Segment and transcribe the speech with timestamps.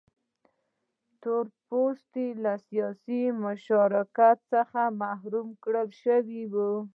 [1.21, 6.71] تور پوستي له سیاسي مشارکت څخه محروم کړل شوي وو.